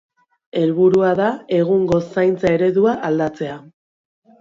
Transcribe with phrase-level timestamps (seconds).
[0.61, 1.27] Helburua da
[1.59, 3.63] egungo zaintza eredua aldatzea.